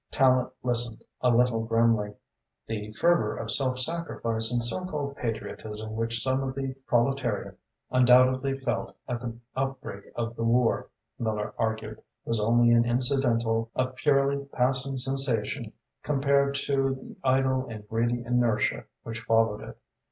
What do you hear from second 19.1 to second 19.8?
followed it.